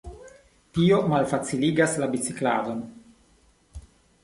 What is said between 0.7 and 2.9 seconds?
Tio malfaciligas la bicikladon.